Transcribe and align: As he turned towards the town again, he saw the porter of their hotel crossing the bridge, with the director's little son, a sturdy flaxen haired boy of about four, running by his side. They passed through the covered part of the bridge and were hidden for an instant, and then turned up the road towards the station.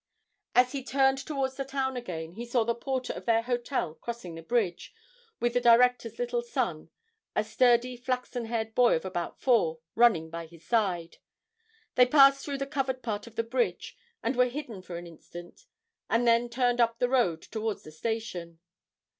As 0.55 0.71
he 0.71 0.83
turned 0.83 1.19
towards 1.19 1.57
the 1.57 1.63
town 1.63 1.95
again, 1.95 2.31
he 2.31 2.43
saw 2.43 2.63
the 2.63 2.73
porter 2.73 3.13
of 3.13 3.27
their 3.27 3.43
hotel 3.43 3.93
crossing 3.93 4.33
the 4.33 4.41
bridge, 4.41 4.95
with 5.39 5.53
the 5.53 5.61
director's 5.61 6.17
little 6.17 6.41
son, 6.41 6.89
a 7.35 7.43
sturdy 7.43 7.95
flaxen 7.97 8.45
haired 8.45 8.73
boy 8.73 8.95
of 8.95 9.05
about 9.05 9.39
four, 9.39 9.77
running 9.93 10.31
by 10.31 10.47
his 10.47 10.65
side. 10.65 11.17
They 11.93 12.07
passed 12.07 12.43
through 12.43 12.57
the 12.57 12.65
covered 12.65 13.03
part 13.03 13.27
of 13.27 13.35
the 13.35 13.43
bridge 13.43 13.95
and 14.23 14.35
were 14.35 14.45
hidden 14.49 14.81
for 14.81 14.97
an 14.97 15.05
instant, 15.05 15.67
and 16.09 16.25
then 16.27 16.49
turned 16.49 16.81
up 16.81 16.97
the 16.97 17.07
road 17.07 17.39
towards 17.43 17.83
the 17.83 17.91
station. 17.91 18.57